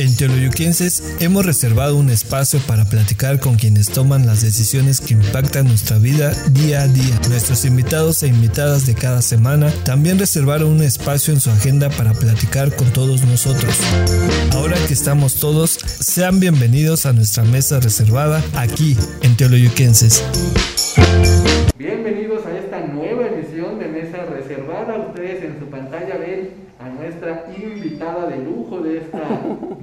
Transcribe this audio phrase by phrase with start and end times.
[0.00, 5.68] En Teoloyuquenses hemos reservado un espacio para platicar con quienes toman las decisiones que impactan
[5.68, 7.20] nuestra vida día a día.
[7.28, 12.14] Nuestros invitados e invitadas de cada semana también reservaron un espacio en su agenda para
[12.14, 13.74] platicar con todos nosotros.
[14.52, 20.24] Ahora que estamos todos, sean bienvenidos a nuestra mesa reservada aquí en Teoloyuquenses.
[21.76, 24.96] Bienvenidos a esta nueva emisión de Mesa Reservada.
[25.08, 29.18] Ustedes en su pantalla ven a nuestra invitada de lujo de esta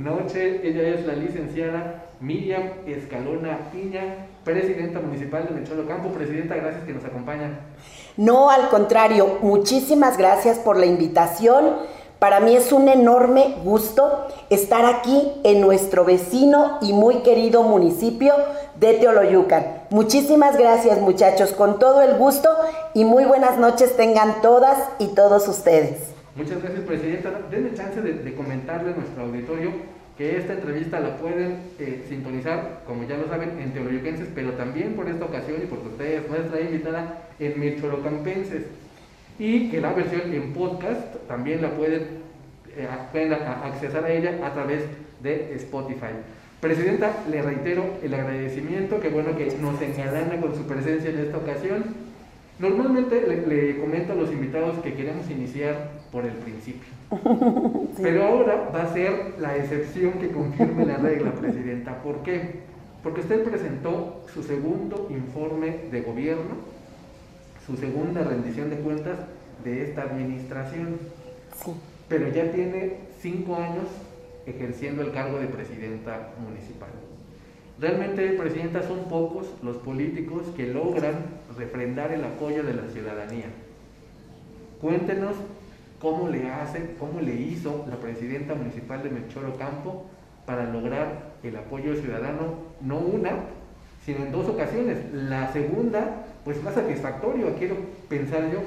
[0.08, 0.68] noche.
[0.68, 6.10] Ella es la licenciada Miriam Escalona Piña, presidenta municipal de Mecholo Campo.
[6.10, 7.60] Presidenta, gracias que nos acompañan.
[8.16, 11.76] No, al contrario, muchísimas gracias por la invitación.
[12.20, 18.34] Para mí es un enorme gusto estar aquí en nuestro vecino y muy querido municipio
[18.80, 19.84] de Teoloyucan.
[19.92, 22.50] Muchísimas gracias muchachos, con todo el gusto
[22.96, 26.18] y muy buenas noches tengan todas y todos ustedes.
[26.36, 27.32] Muchas gracias, Presidenta.
[27.50, 29.72] Denme chance de, comentarle a nuestro auditorio
[30.18, 34.94] que esta entrevista la pueden eh, sintonizar, como ya lo saben, en Teoloyuquenses, pero también
[34.94, 38.64] por esta ocasión y porque ustedes, nuestra invitada, en Mircholocampenses.
[39.38, 42.02] Y que la versión en podcast también la pueden,
[42.76, 44.84] eh, pueden accesar a ella a través
[45.22, 46.14] de Spotify.
[46.60, 51.38] Presidenta, le reitero el agradecimiento, que bueno que nos engalana con su presencia en esta
[51.38, 52.08] ocasión
[52.60, 56.97] Normalmente le, comento a los invitados que queremos iniciar por el principio.
[58.02, 62.02] Pero ahora va a ser la excepción que confirme la regla, Presidenta.
[62.02, 62.62] ¿Por qué?
[63.04, 66.56] Porque usted presentó su segundo informe de gobierno,
[67.66, 69.18] su segunda rendición de cuentas
[69.64, 70.98] de esta administración.
[71.64, 71.72] Sí.
[72.10, 73.86] Pero ya tiene cinco años
[74.46, 76.90] ejerciendo el cargo de presidenta municipal.
[77.80, 81.14] Realmente, Presidenta, son pocos los políticos que logran
[81.58, 83.46] refrendar el apoyo de la ciudadanía.
[84.82, 85.36] Cuéntenos
[86.02, 90.06] cómo le hace, cómo le hizo la presidenta municipal de Melchoro Campo
[90.46, 93.32] para lograr el apoyo ciudadano, no una,
[94.06, 95.00] sino en dos ocasiones.
[95.14, 97.76] La segunda, pues más satisfactorio, quiero
[98.08, 98.60] pensar yo.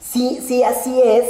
[0.00, 1.24] Sí, sí, así es.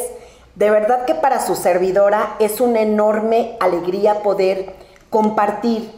[0.54, 4.74] De verdad que para su servidora es una enorme alegría poder
[5.10, 5.90] compartir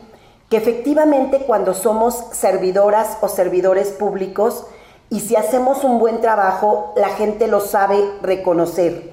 [0.50, 4.66] que efectivamente cuando somos servidoras o servidores públicos
[5.08, 9.09] y si hacemos un buen trabajo, la gente lo sabe reconocer.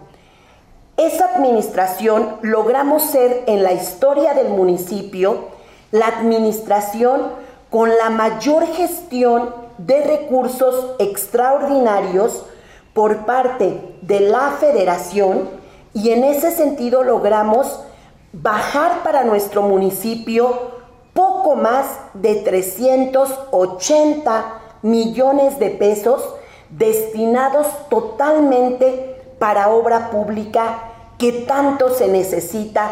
[0.98, 5.46] Esa administración logramos ser en la historia del municipio
[5.92, 7.24] la administración
[7.72, 12.46] con la mayor gestión de recursos extraordinarios
[12.94, 15.50] por parte de la federación
[15.94, 17.80] y en ese sentido logramos
[18.32, 20.78] bajar para nuestro municipio
[21.14, 26.24] poco más de 380 millones de pesos
[26.70, 30.80] destinados totalmente para obra pública
[31.18, 32.90] que tanto se necesita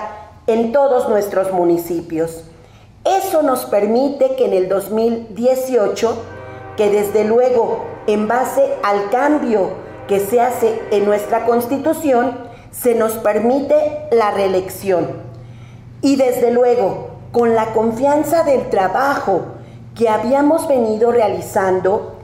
[0.48, 2.44] en todos nuestros municipios.
[3.04, 6.16] Eso nos permite que en el 2018
[6.76, 9.70] que desde luego, en base al cambio
[10.08, 12.38] que se hace en nuestra constitución,
[12.72, 15.08] se nos permite la reelección.
[16.02, 19.42] Y desde luego, con la confianza del trabajo
[19.96, 22.18] que habíamos venido realizando,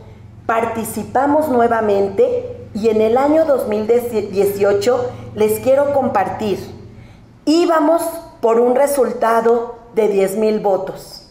[0.46, 6.60] participamos nuevamente y en el año 2018 les quiero compartir,
[7.46, 8.02] íbamos
[8.42, 11.30] por un resultado de 10 mil votos.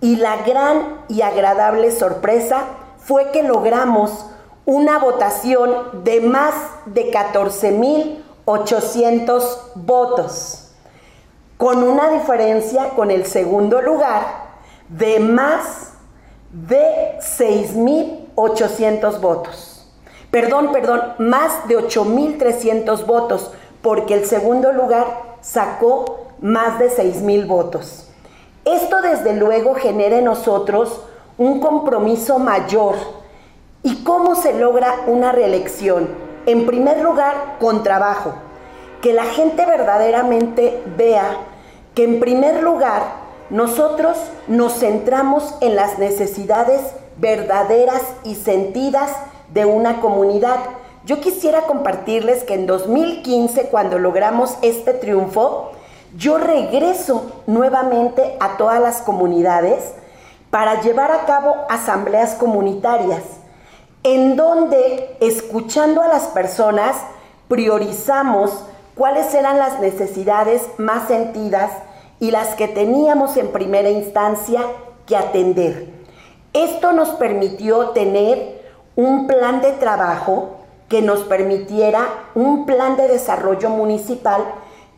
[0.00, 2.64] Y la gran y agradable sorpresa
[2.98, 4.26] fue que logramos
[4.66, 6.54] una votación de más
[6.86, 10.72] de 14.800 votos,
[11.56, 14.41] con una diferencia con el segundo lugar
[14.96, 15.92] de más
[16.52, 19.86] de 6.800 votos.
[20.30, 27.46] Perdón, perdón, más de 8.300 votos, porque el segundo lugar sacó más de 6 mil
[27.46, 28.08] votos.
[28.64, 31.00] Esto desde luego genera en nosotros
[31.38, 32.94] un compromiso mayor.
[33.82, 36.08] ¿Y cómo se logra una reelección?
[36.46, 38.34] En primer lugar, con trabajo.
[39.00, 41.36] Que la gente verdaderamente vea
[41.94, 43.21] que en primer lugar
[43.52, 44.16] nosotros
[44.48, 46.80] nos centramos en las necesidades
[47.18, 49.12] verdaderas y sentidas
[49.52, 50.56] de una comunidad.
[51.04, 55.72] Yo quisiera compartirles que en 2015, cuando logramos este triunfo,
[56.16, 59.84] yo regreso nuevamente a todas las comunidades
[60.50, 63.22] para llevar a cabo asambleas comunitarias,
[64.02, 66.96] en donde, escuchando a las personas,
[67.48, 68.64] priorizamos
[68.94, 71.70] cuáles eran las necesidades más sentidas
[72.22, 74.60] y las que teníamos en primera instancia
[75.06, 75.88] que atender.
[76.52, 78.62] Esto nos permitió tener
[78.94, 80.58] un plan de trabajo
[80.88, 84.40] que nos permitiera un plan de desarrollo municipal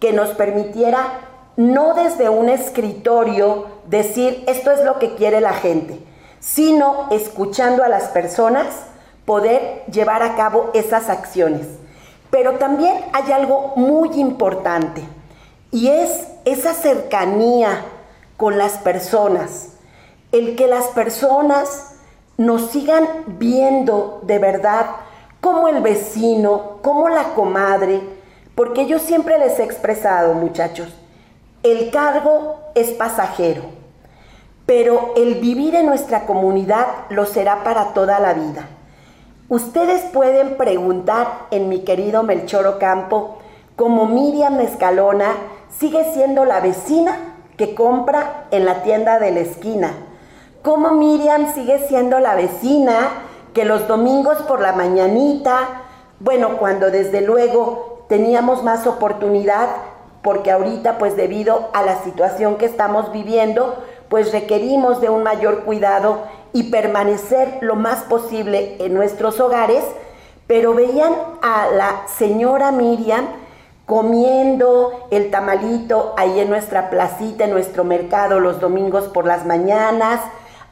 [0.01, 1.21] que nos permitiera
[1.57, 5.99] no desde un escritorio decir esto es lo que quiere la gente,
[6.41, 8.67] sino escuchando a las personas
[9.25, 11.69] poder llevar a cabo esas acciones.
[12.29, 15.03] Pero también hay algo muy importante
[15.71, 17.83] y es esa cercanía
[18.37, 19.69] con las personas,
[20.33, 21.95] el que las personas
[22.37, 24.87] nos sigan viendo de verdad
[25.41, 28.01] como el vecino, como la comadre,
[28.55, 30.89] porque yo siempre les he expresado, muchachos,
[31.63, 33.63] el cargo es pasajero,
[34.67, 38.69] pero el vivir en nuestra comunidad lo será para toda la vida.
[39.49, 43.39] Ustedes pueden preguntar en mi querido Melchoro Campo,
[43.77, 45.33] como Miriam Escalona
[45.79, 47.17] sigue siendo la vecina
[47.57, 49.93] que compra en la tienda de la esquina,
[50.63, 53.11] como Miriam sigue siendo la vecina
[53.53, 55.83] que los domingos por la mañanita,
[56.21, 59.69] bueno, cuando desde luego teníamos más oportunidad
[60.23, 65.65] porque ahorita pues debido a la situación que estamos viviendo, pues requerimos de un mayor
[65.65, 66.23] cuidado
[66.55, 69.85] y permanecer lo más posible en nuestros hogares,
[70.47, 71.13] pero veían
[71.43, 73.27] a la señora Miriam
[73.87, 80.21] comiendo el tamalito ahí en nuestra placita, en nuestro mercado los domingos por las mañanas,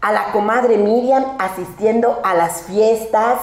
[0.00, 3.38] a la comadre Miriam asistiendo a las fiestas,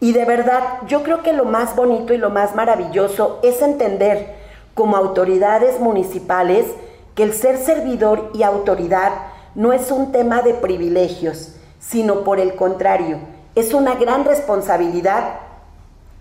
[0.00, 4.34] y de verdad, yo creo que lo más bonito y lo más maravilloso es entender
[4.74, 6.66] como autoridades municipales
[7.14, 9.12] que el ser servidor y autoridad
[9.54, 13.18] no es un tema de privilegios, sino por el contrario,
[13.54, 15.34] es una gran responsabilidad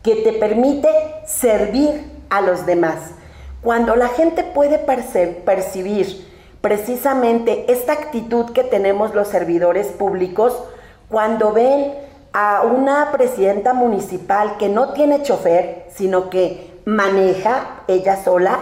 [0.03, 0.89] que te permite
[1.25, 3.11] servir a los demás.
[3.61, 6.27] Cuando la gente puede percibir
[6.61, 10.57] precisamente esta actitud que tenemos los servidores públicos,
[11.09, 11.93] cuando ven
[12.33, 18.59] a una presidenta municipal que no tiene chofer, sino que maneja ella sola,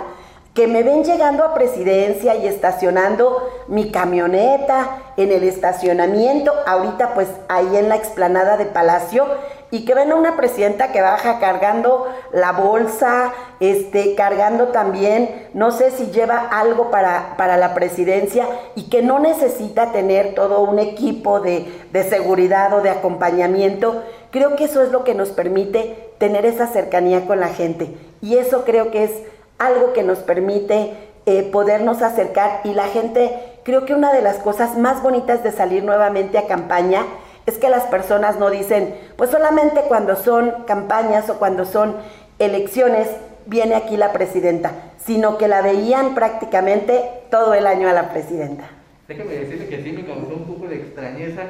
[0.53, 7.29] que me ven llegando a presidencia y estacionando mi camioneta en el estacionamiento, ahorita pues
[7.47, 9.25] ahí en la explanada de Palacio,
[9.71, 15.71] y que ven a una presidenta que baja cargando la bolsa, este, cargando también, no
[15.71, 20.79] sé si lleva algo para, para la presidencia y que no necesita tener todo un
[20.79, 24.03] equipo de, de seguridad o de acompañamiento.
[24.31, 28.37] Creo que eso es lo que nos permite tener esa cercanía con la gente y
[28.37, 29.11] eso creo que es
[29.59, 30.93] algo que nos permite
[31.25, 35.51] eh, podernos acercar y la gente, creo que una de las cosas más bonitas de
[35.51, 37.05] salir nuevamente a campaña
[37.45, 41.97] es que las personas no dicen, pues solamente cuando son campañas o cuando son
[42.39, 43.09] elecciones
[43.47, 48.69] viene aquí la presidenta, sino que la veían prácticamente todo el año a la presidenta.
[49.09, 51.41] Déjeme decirle que sí me causó un poco de extrañeza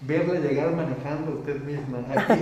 [0.00, 2.32] verle llegar manejando usted misma aquí.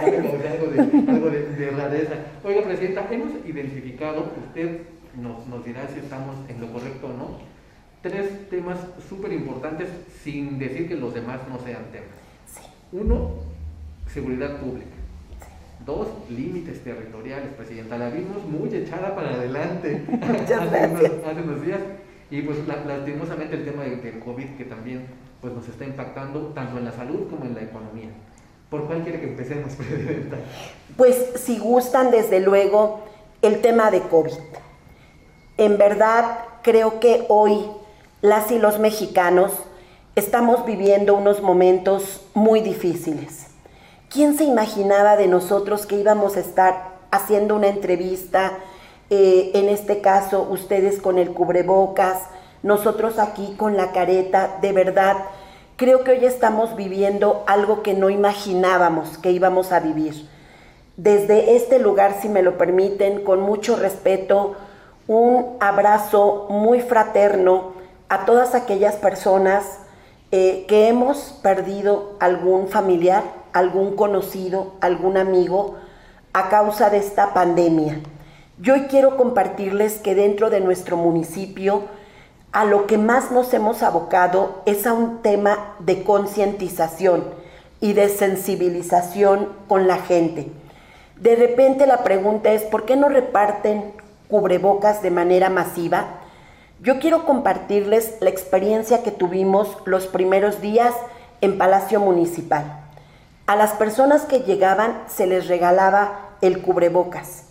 [0.00, 2.14] algo, de, algo de, rareza.
[2.44, 4.84] Oiga, presidenta, hemos identificado, usted
[5.20, 7.38] nos, nos dirá si estamos en lo correcto o no,
[8.00, 9.90] tres temas súper importantes
[10.24, 12.08] sin decir que los demás no sean temas.
[12.90, 13.47] Uno,
[14.12, 14.90] seguridad pública.
[15.84, 17.96] Dos, límites territoriales, Presidenta.
[17.96, 21.80] La vimos muy echada para adelante hace, unos, días.
[22.30, 25.06] Y pues lastimosamente el tema del, COVID que también
[25.40, 28.10] pues, nos está impactando tanto en la salud como en la economía.
[28.68, 30.36] ¿Por cuál quiere que empecemos, Presidenta?
[30.96, 33.04] Pues si gustan, desde luego,
[33.40, 34.32] el tema de COVID.
[35.56, 37.64] En verdad, creo que hoy
[38.20, 39.52] las y los mexicanos
[40.18, 43.47] Estamos viviendo unos momentos muy difíciles.
[44.10, 48.52] ¿Quién se imaginaba de nosotros que íbamos a estar haciendo una entrevista,
[49.10, 52.22] eh, en este caso ustedes con el cubrebocas,
[52.62, 54.56] nosotros aquí con la careta?
[54.62, 55.16] De verdad,
[55.76, 60.26] creo que hoy estamos viviendo algo que no imaginábamos que íbamos a vivir.
[60.96, 64.56] desde este lugar, si me lo permiten, con mucho respeto,
[65.06, 67.72] un abrazo muy fraterno
[68.08, 69.64] a todas aquellas personas
[70.32, 73.22] eh, que hemos perdido algún familiar,
[73.58, 75.76] algún conocido, algún amigo
[76.32, 78.00] a causa de esta pandemia.
[78.60, 81.82] Yo quiero compartirles que dentro de nuestro municipio
[82.52, 87.24] a lo que más nos hemos abocado es a un tema de concientización
[87.80, 90.50] y de sensibilización con la gente.
[91.16, 93.92] De repente la pregunta es, ¿por qué no reparten
[94.28, 96.06] cubrebocas de manera masiva?
[96.80, 100.94] Yo quiero compartirles la experiencia que tuvimos los primeros días
[101.40, 102.87] en Palacio Municipal.
[103.48, 107.44] A las personas que llegaban se les regalaba el cubrebocas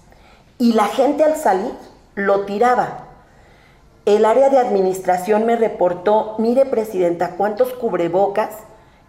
[0.60, 1.72] y la gente al salir
[2.13, 3.06] lo tiraba.
[4.06, 8.51] El área de administración me reportó, mire presidenta, cuántos cubrebocas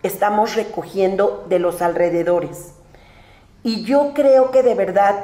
[0.03, 2.73] estamos recogiendo de los alrededores.
[3.63, 5.15] Y yo creo que de verdad,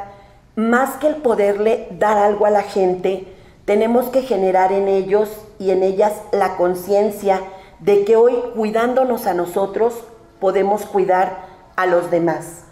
[0.56, 3.26] más que el poderle dar algo a la gente,
[3.64, 7.40] tenemos que generar en ellos y en ellas la conciencia
[7.80, 9.94] de que hoy cuidándonos a nosotros
[10.40, 12.64] podemos cuidar a los demás.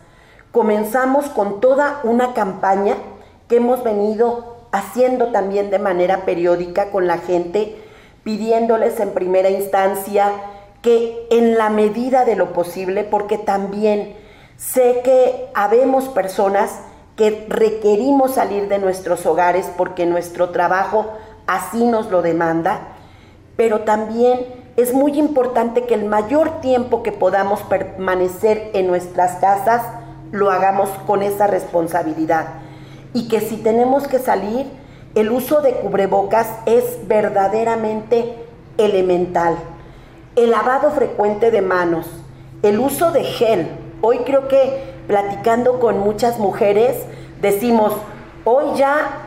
[0.50, 2.96] Comenzamos con toda una campaña
[3.48, 7.76] que hemos venido haciendo también de manera periódica con la gente,
[8.24, 10.32] pidiéndoles en primera instancia
[10.80, 14.16] que en la medida de lo posible, porque también
[14.56, 16.80] sé que habemos personas
[17.16, 21.12] que requerimos salir de nuestros hogares porque nuestro trabajo
[21.46, 22.91] así nos lo demanda,
[23.62, 24.40] pero también
[24.76, 29.82] es muy importante que el mayor tiempo que podamos permanecer en nuestras casas
[30.32, 32.54] lo hagamos con esa responsabilidad
[33.12, 34.66] y que si tenemos que salir,
[35.14, 38.34] el uso de cubrebocas es verdaderamente
[38.78, 39.54] elemental
[40.34, 42.10] el lavado frecuente de manos,
[42.64, 43.68] el uso de gel.
[44.00, 46.96] Hoy creo que platicando con muchas mujeres
[47.40, 47.92] decimos,
[48.44, 49.18] hoy ya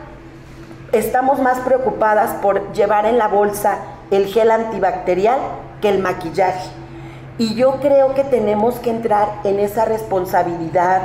[0.92, 3.78] estamos más preocupadas por llevar en la bolsa
[4.10, 5.38] el gel antibacterial
[5.80, 6.70] que el maquillaje.
[7.38, 11.02] Y yo creo que tenemos que entrar en esa responsabilidad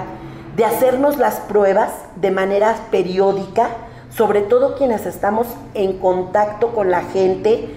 [0.55, 3.70] de hacernos las pruebas de manera periódica,
[4.10, 7.70] sobre todo quienes estamos en contacto con la gente,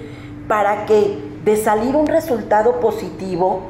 [0.49, 3.61] para que de salir un resultado positivo,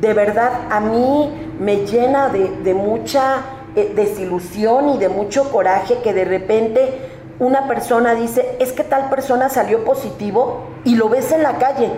[0.00, 3.42] de verdad a mí me llena de, mucha
[3.74, 9.08] eh, desilusión y de mucho coraje que de repente una persona dice, es que tal
[9.10, 11.90] persona salió positivo y lo ves en la calle.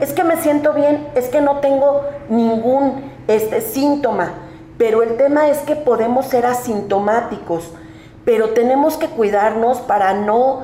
[0.00, 4.34] Es que me siento bien, es que no tengo ningún este, síntoma.
[4.78, 7.72] Pero el tema es que podemos ser asintomáticos,
[8.24, 10.62] pero tenemos que cuidarnos para no,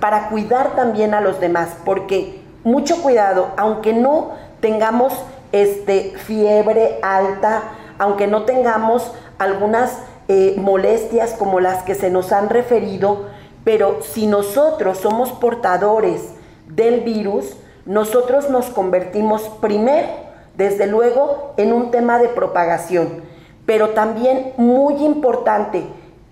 [0.00, 5.12] para cuidar también a los demás, porque mucho cuidado, aunque no tengamos
[5.50, 7.62] este, fiebre alta,
[7.98, 13.26] aunque no tengamos algunas eh, molestias como las que se nos han referido,
[13.64, 16.30] pero si nosotros somos portadores
[16.68, 20.08] del virus, nosotros nos convertimos primero,
[20.56, 23.22] desde luego, en un tema de propagación,
[23.66, 25.84] pero también muy importante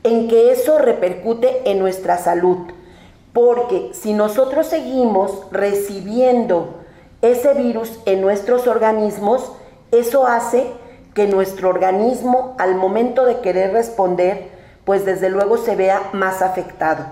[0.02, 2.58] en que eso repercute en nuestra salud.
[3.32, 6.80] Porque si nosotros seguimos recibiendo
[7.22, 9.52] ese virus en nuestros organismos,
[9.92, 10.72] eso hace
[11.14, 14.48] que nuestro organismo al momento de querer responder,
[14.84, 17.04] pues desde luego se vea más afectado.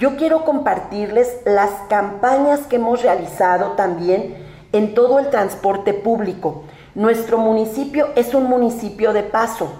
[0.00, 4.34] Yo quiero compartirles las campañas que hemos realizado también
[4.72, 6.62] en todo el transporte público.
[6.94, 9.70] Nuestro municipio es un municipio de paso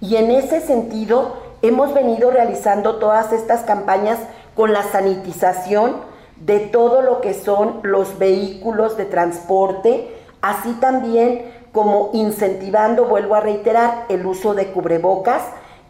[0.00, 4.18] y en ese sentido hemos venido realizando todas estas campañas
[4.54, 5.96] con la sanitización
[6.36, 13.40] de todo lo que son los vehículos de transporte, así también como incentivando, vuelvo a
[13.40, 15.42] reiterar, el uso de cubrebocas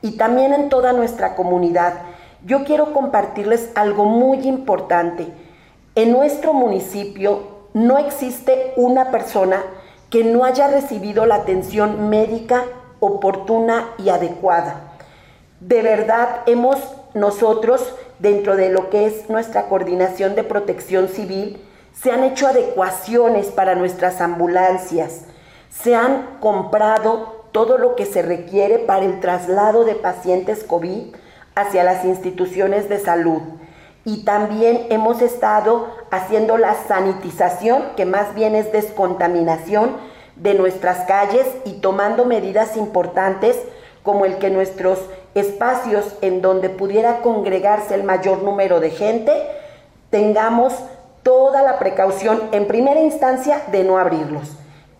[0.03, 1.95] y también en toda nuestra comunidad.
[2.47, 5.27] Yo quiero compartirles algo muy importante.
[5.97, 7.43] En nuestro municipio
[7.75, 9.65] no existe una persona
[10.11, 12.63] que no haya recibido la atención médica
[13.01, 14.93] oportuna y adecuada.
[15.59, 16.79] De verdad hemos
[17.15, 21.61] nosotros dentro de lo que es nuestra coordinación de protección civil,
[22.01, 25.23] se han hecho adecuaciones para nuestras ambulancias,
[25.69, 31.26] se han comprado todo lo que se requiere para el traslado de pacientes COVID
[31.57, 33.43] hacia las instituciones de salud.
[34.05, 39.97] Y también hemos estado haciendo la sanitización, que más bien es descontaminación
[40.37, 43.59] de nuestras calles y tomando medidas importantes
[44.05, 45.01] como el que nuestros
[45.35, 49.33] espacios en donde pudiera congregarse el mayor número de gente,
[50.11, 50.73] tengamos
[51.25, 54.53] toda la precaución en primera instancia de no abrirlos.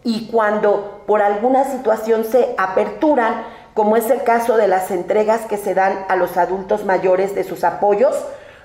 [0.03, 3.45] Y cuando por alguna situación se aperturan,
[3.77, 7.45] como es el caso de las entregas que se dan a los adultos mayores de
[7.45, 8.17] sus apoyos,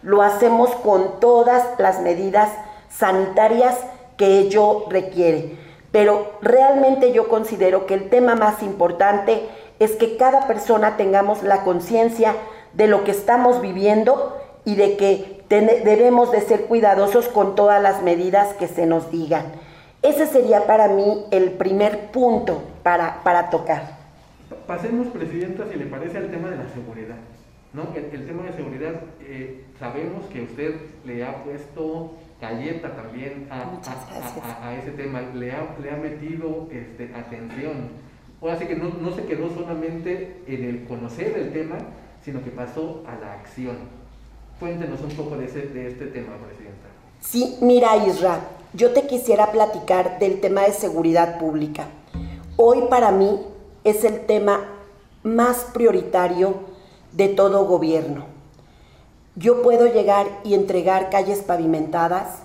[0.04, 2.50] lo hacemos con todas las medidas
[2.90, 3.76] sanitarias
[4.16, 5.58] que ello requiere.
[5.92, 9.50] Pero realmente yo considero que el tema más importante
[9.80, 12.34] es que cada persona tengamos la conciencia
[12.72, 18.02] de lo que estamos viviendo y de que debemos de ser cuidadosos con todas las
[18.02, 19.52] medidas que se nos digan.
[20.04, 24.01] Ese sería para mí el primer punto para, para tocar.
[24.68, 27.18] Pasemos, Presidenta, si le parece, al tema de la seguridad.
[27.74, 27.84] ¿no?
[27.96, 33.80] El, tema de seguridad, eh, sabemos que usted le ha puesto galleta también a,
[34.64, 37.90] a, ese tema, le ha, le ha metido este, atención.
[38.42, 41.78] Ahora sí que no, no se quedó solamente en el conocer el tema,
[42.24, 43.78] sino que pasó a la acción.
[44.60, 46.88] Cuéntenos un poco de, ese, de este tema, Presidenta.
[47.22, 48.42] Sí, mira Isra,
[48.74, 51.88] yo te quisiera platicar del tema de seguridad pública.
[52.58, 53.40] Hoy para mí
[53.84, 54.66] es el tema
[55.24, 56.56] más prioritario
[57.14, 58.26] de todo gobierno.
[59.36, 62.40] Yo puedo llegar y entregar calles pavimentadas,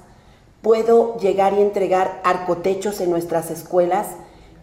[0.62, 4.09] puedo llegar y entregar arcotechos en nuestras escuelas,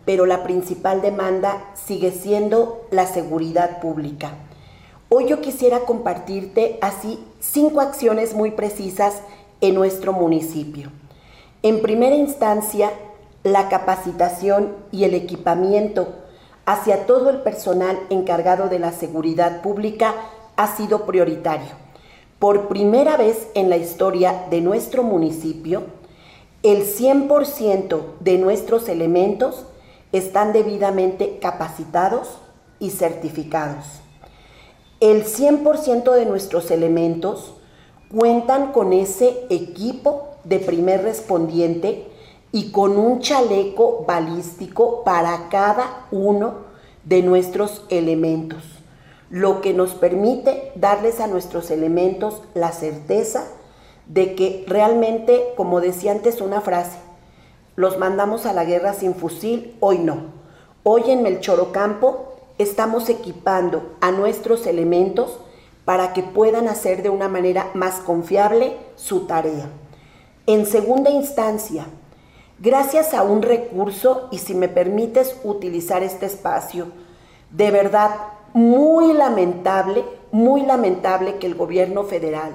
[0.06, 4.32] pero la principal demanda sigue siendo la seguridad pública.
[5.10, 9.22] Hoy yo quisiera compartirte así cinco acciones muy precisas
[9.62, 10.92] en nuestro municipio.
[11.62, 12.92] En primera instancia,
[13.44, 16.23] la capacitación y el equipamiento
[16.66, 20.16] hacia todo el personal encargado de la seguridad pública
[20.56, 21.72] ha sido prioritario.
[22.40, 25.84] Por primera vez en la historia de nuestro municipio,
[26.62, 29.66] el 100% de nuestros elementos
[30.12, 32.38] están debidamente capacitados
[32.80, 33.86] y certificados.
[35.00, 37.56] El 100% de nuestros elementos
[38.14, 42.08] cuentan con ese equipo de primer respondiente
[42.54, 46.54] y con un chaleco balístico para cada uno
[47.04, 48.64] de nuestros elementos,
[49.32, 53.46] lo que nos permite darles a nuestros elementos la certeza
[54.06, 57.00] de que realmente, como decía antes una frase,
[57.76, 60.18] los mandamos a la guerra sin fusil, hoy no.
[60.84, 65.40] Hoy en Melchorocampo estamos equipando a nuestros elementos
[65.86, 69.70] para que puedan hacer de una manera más confiable su tarea.
[70.46, 71.88] En segunda instancia,
[72.64, 76.88] gracias a un recurso, y si me permites utilizar este espacio,
[77.52, 78.12] de verdad
[78.54, 82.54] muy lamentable, muy lamentable que el gobierno federal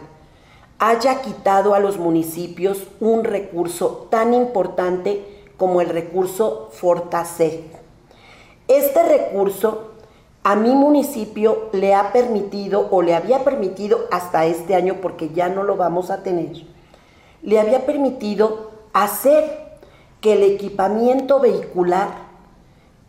[0.78, 7.64] haya quitado a los municipios un recurso tan importante como el recurso Fortasec.
[8.66, 9.90] Este recurso
[10.42, 15.50] a mi municipio le ha permitido o le había permitido hasta este año porque ya
[15.50, 16.64] no lo vamos a tener,
[17.42, 19.67] le había permitido hacer
[20.20, 22.28] que el equipamiento vehicular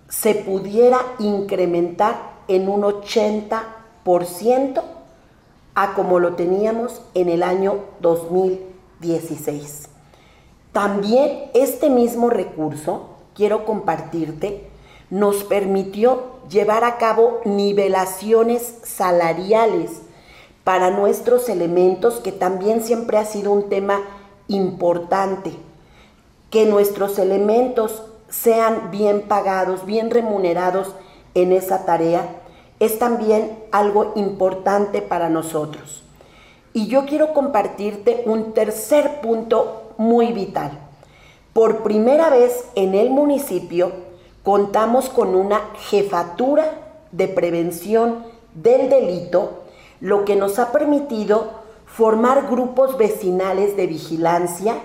[0.09, 4.81] se pudiera incrementar en un 80%
[5.75, 9.89] a como lo teníamos en el año 2016.
[10.71, 14.69] También este mismo recurso, quiero compartirte,
[15.09, 20.01] nos permitió llevar a cabo nivelaciones salariales
[20.63, 24.01] para nuestros elementos, que también siempre ha sido un tema
[24.47, 25.53] importante,
[26.49, 30.93] que nuestros elementos sean bien pagados, bien remunerados
[31.35, 32.27] en esa tarea
[32.79, 36.03] es también algo importante para nosotros.
[36.73, 40.71] Y yo quiero compartirte un tercer punto muy vital.
[41.53, 43.91] Por primera vez en el municipio
[44.43, 46.71] contamos con una jefatura
[47.11, 49.63] de prevención del delito,
[49.99, 54.75] lo que nos ha permitido formar grupos vecinales de vigilancia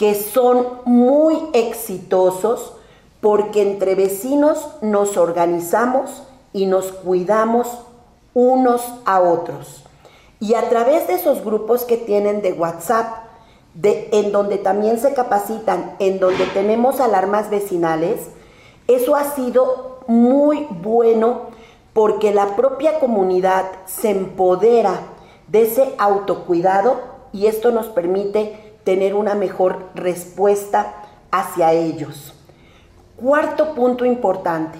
[0.00, 2.72] que son muy exitosos
[3.20, 6.22] porque entre vecinos nos organizamos
[6.54, 7.68] y nos cuidamos
[8.32, 9.84] unos a otros.
[10.40, 13.08] Y a través de esos grupos que tienen de WhatsApp,
[13.74, 18.20] de, en donde también se capacitan, en donde tenemos alarmas vecinales,
[18.88, 21.50] eso ha sido muy bueno
[21.92, 24.98] porque la propia comunidad se empodera
[25.48, 27.00] de ese autocuidado
[27.34, 30.94] y esto nos permite tener una mejor respuesta
[31.30, 32.34] hacia ellos.
[33.16, 34.78] Cuarto punto importante,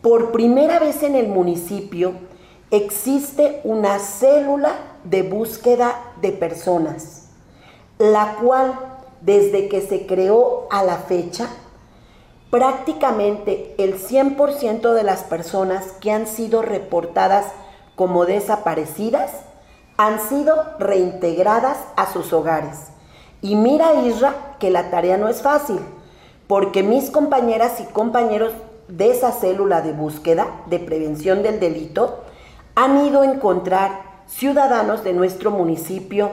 [0.00, 2.12] por primera vez en el municipio
[2.70, 4.72] existe una célula
[5.04, 7.28] de búsqueda de personas,
[7.98, 8.74] la cual
[9.20, 11.48] desde que se creó a la fecha,
[12.50, 17.46] prácticamente el 100% de las personas que han sido reportadas
[17.96, 19.30] como desaparecidas
[19.96, 22.88] han sido reintegradas a sus hogares.
[23.44, 25.78] Y mira Isra que la tarea no es fácil,
[26.46, 28.54] porque mis compañeras y compañeros
[28.88, 32.20] de esa célula de búsqueda de prevención del delito
[32.74, 36.30] han ido a encontrar ciudadanos de nuestro municipio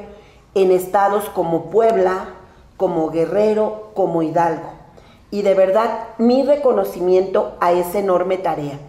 [0.56, 2.30] en estados como Puebla,
[2.78, 4.69] como Guerrero, como Hidalgo.
[5.32, 8.80] Y de verdad, mi reconocimiento a esa enorme tarea.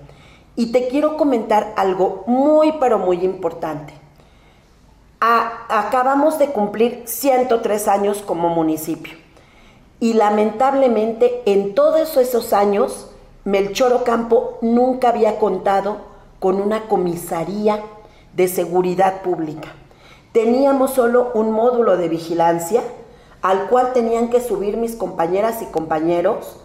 [0.55, 4.02] Y te quiero comentar algo muy, pero muy importante.
[5.23, 9.15] Acabamos de cumplir 103 años como municipio.
[10.01, 13.09] Y lamentablemente en todos esos años,
[13.45, 15.99] Melchor Ocampo nunca había contado
[16.41, 17.81] con una comisaría
[18.35, 19.69] de seguridad pública.
[20.33, 22.83] Teníamos solo un módulo de vigilancia
[23.43, 26.57] al cual tenían que subir mis compañeras y compañeros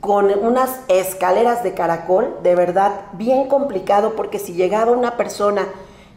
[0.00, 5.68] con unas escaleras de caracol, de verdad bien complicado porque si llegaba una persona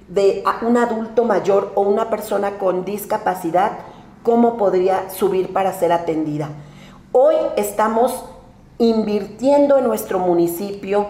[0.08, 3.72] de un adulto mayor o una persona con discapacidad,
[4.24, 6.50] cómo podría subir para ser atendida.
[7.12, 8.26] Hoy estamos
[8.78, 11.08] invirtiendo en nuestro municipio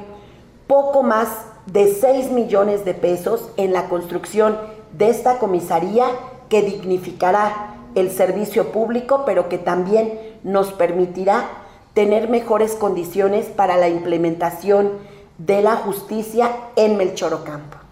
[0.67, 1.29] poco más
[1.65, 4.57] de 6 millones de pesos en la construcción
[4.93, 6.05] de esta comisaría
[6.49, 11.49] que dignificará el servicio público, pero que también nos permitirá
[11.93, 14.91] tener mejores condiciones para la implementación
[15.37, 17.84] de la justicia en Melchorocampo.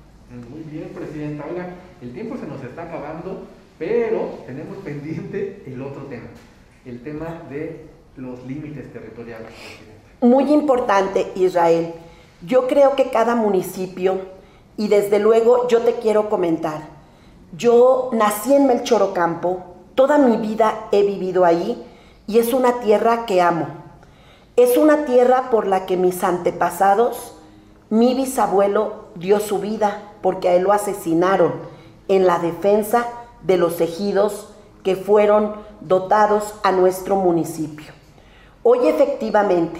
[0.73, 1.45] Bien, Presidenta.
[1.47, 1.67] Oiga,
[2.01, 3.45] el tiempo se nos está acabando.
[3.77, 6.27] Pero tenemos pendiente el otro tema,
[6.83, 7.85] el tema de
[8.17, 9.51] los límites territoriales.
[10.21, 11.93] Muy importante, Israel.
[12.43, 14.21] Yo creo que cada municipio,
[14.75, 16.81] y desde luego yo te quiero comentar,
[17.55, 21.83] yo nací en Melchorocampo, toda mi vida he vivido ahí
[22.25, 23.67] y es una tierra que amo.
[24.55, 27.35] Es una tierra por la que mis antepasados,
[27.93, 31.53] mi bisabuelo dio su vida porque a él lo asesinaron
[32.07, 33.05] en la defensa
[33.43, 34.47] de los ejidos
[34.83, 37.93] que fueron dotados a nuestro municipio.
[38.63, 39.79] Hoy efectivamente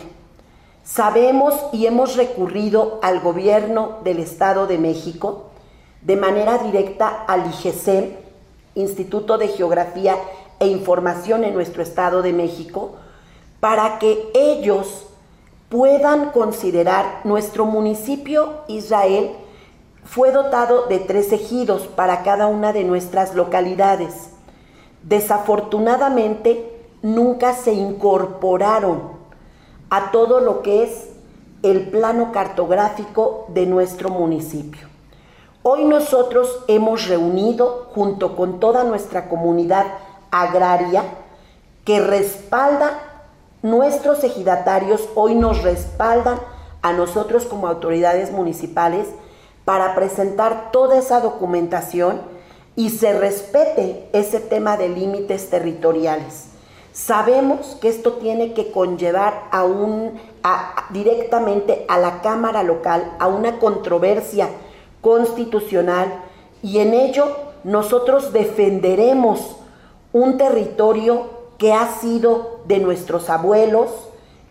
[0.84, 5.46] sabemos y hemos recurrido al gobierno del Estado de México
[6.04, 8.12] de manera directa al IGESEM,
[8.76, 10.18] Instituto de Geografía
[10.60, 12.92] e Información en nuestro Estado de México,
[13.60, 15.08] para que ellos
[15.74, 19.32] puedan considerar nuestro municipio Israel
[20.04, 24.30] fue dotado de tres ejidos para cada una de nuestras localidades.
[25.02, 29.14] Desafortunadamente, nunca se incorporaron
[29.90, 31.10] a todo lo que es
[31.64, 34.88] el plano cartográfico de nuestro municipio.
[35.64, 39.88] Hoy nosotros hemos reunido junto con toda nuestra comunidad
[40.30, 41.04] agraria
[41.84, 43.13] que respalda
[43.64, 46.38] nuestros ejidatarios, hoy nos respaldan
[46.84, 49.08] a nosotros como autoridades municipales
[49.66, 52.22] para presentar toda esa documentación
[52.76, 56.48] y se respete ese tema de límites territoriales.
[56.92, 59.50] Sabemos que esto tiene que conllevar
[60.90, 64.50] directamente a la Cámara local, a una controversia
[65.02, 66.14] constitucional
[66.62, 69.56] y en ello nosotros defenderemos
[70.12, 73.90] un territorio que ha sido de nuestros abuelos,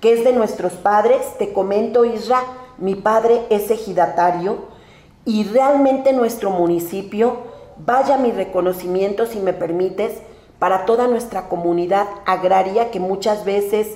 [0.01, 1.21] que es de nuestros padres.
[1.37, 2.43] Te comento, Isra,
[2.79, 4.61] mi padre es ejidatario
[5.27, 7.37] y realmente nuestro municipio,
[7.77, 10.23] vaya mi reconocimiento, si me permites,
[10.59, 13.89] para toda nuestra comunidad agraria que muchas veces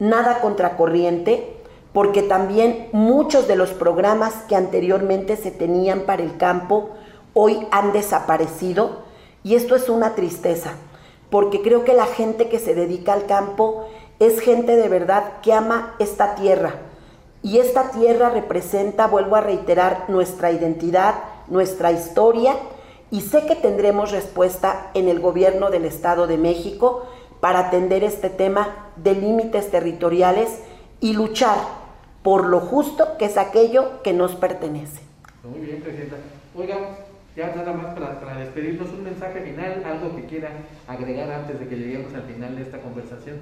[0.00, 1.56] nada contracorriente,
[1.92, 6.90] porque también muchos de los programas que anteriormente se tenían para el campo
[7.32, 9.02] hoy han desaparecido
[9.44, 10.74] y esto es una tristeza,
[11.30, 13.86] porque creo que la gente que se dedica al campo
[14.18, 16.74] es gente de verdad que ama esta tierra,
[17.42, 21.14] y esta tierra representa, vuelvo a reiterar, nuestra identidad,
[21.48, 22.54] nuestra historia,
[23.10, 27.06] y sé que tendremos respuesta en el gobierno del Estado de México
[27.40, 30.60] para atender este tema de límites territoriales
[31.00, 31.56] y luchar
[32.22, 35.00] por lo justo que es aquello que nos pertenece.
[35.42, 36.16] Muy bien, Presidenta.
[36.54, 36.76] Oiga,
[37.36, 40.50] ya nada más para, despedirnos, un mensaje final, algo que quiera
[40.88, 43.38] agregar antes de que lleguemos al final de esta conversación.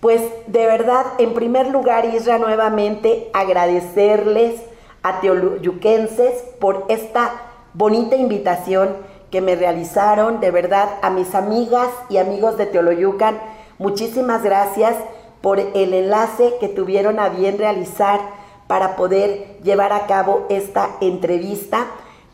[0.00, 4.60] Pues de verdad, en primer lugar, Isra, nuevamente agradecerles
[5.02, 7.32] a teoluyuquenses por esta
[7.74, 8.96] bonita invitación
[9.30, 13.38] que me realizaron, de verdad, a mis amigas y amigos de Teoloyucan,
[13.78, 14.96] muchísimas gracias
[15.40, 18.20] por el enlace que tuvieron a bien realizar
[18.66, 21.86] para poder llevar a cabo esta entrevista,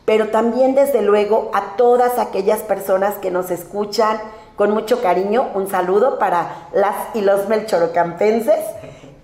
[0.05, 4.19] pero también desde luego a todas aquellas personas que nos escuchan,
[4.55, 8.63] con mucho cariño, un saludo para las y los melchorocampenses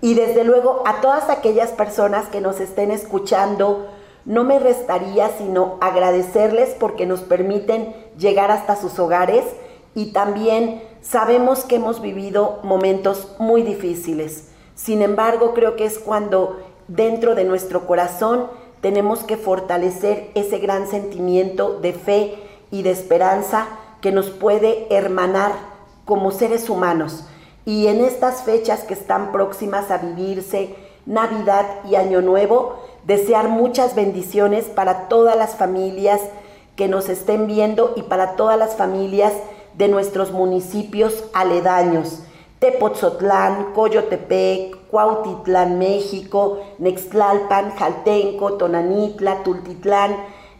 [0.00, 3.88] y desde luego a todas aquellas personas que nos estén escuchando.
[4.24, 9.44] No me restaría sino agradecerles porque nos permiten llegar hasta sus hogares
[9.94, 14.48] y también sabemos que hemos vivido momentos muy difíciles.
[14.74, 18.48] Sin embargo, creo que es cuando dentro de nuestro corazón
[18.80, 22.38] tenemos que fortalecer ese gran sentimiento de fe
[22.70, 23.66] y de esperanza
[24.00, 25.52] que nos puede hermanar
[26.04, 27.24] como seres humanos.
[27.64, 30.74] Y en estas fechas que están próximas a vivirse,
[31.06, 36.20] Navidad y Año Nuevo, desear muchas bendiciones para todas las familias
[36.76, 39.32] que nos estén viendo y para todas las familias
[39.76, 42.20] de nuestros municipios aledaños.
[42.58, 50.16] Tepotzotlán, Coyotepec, Cuautitlán, México, Nextlalpan, Jaltenco, Tonanitla, Tultitlán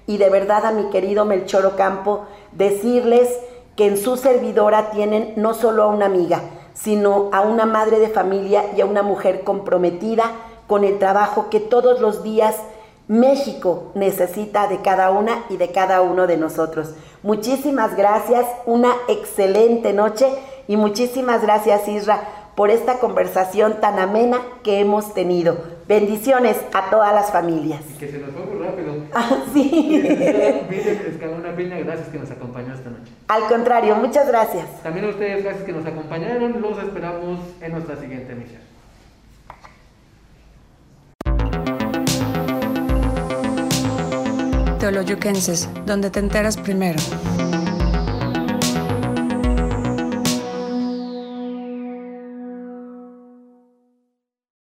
[0.07, 3.29] y de verdad a mi querido Melchoro Campo decirles
[3.77, 6.41] que en su servidora tienen no solo a una amiga,
[6.75, 10.25] sino a una madre de familia y a una mujer comprometida
[10.67, 12.57] con el trabajo que todos los días
[13.09, 16.95] México necesita de cada una y de cada uno de nosotros.
[17.23, 20.27] Muchísimas gracias, una excelente noche
[20.69, 25.65] y muchísimas gracias Isra por esta conversación tan amena que hemos tenido.
[25.89, 27.81] Bendiciones a todas las familias.
[27.95, 28.97] Y que se nos fue muy rápido.
[29.15, 30.03] Ah, sí.
[31.09, 33.11] Escalona Peña, gracias que nos acompañó esta noche.
[33.29, 34.67] Al contrario, muchas gracias.
[34.83, 36.61] También a ustedes, gracias que nos acompañaron.
[36.61, 38.61] Los esperamos en nuestra siguiente emisión.
[44.81, 46.99] Teoloyuquenses, donde te enteras primero.